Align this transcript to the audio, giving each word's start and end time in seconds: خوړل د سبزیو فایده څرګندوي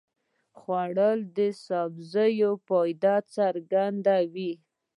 خوړل 0.59 1.19
د 1.37 1.39
سبزیو 1.65 2.51
فایده 2.67 3.15
څرګندوي 3.35 4.51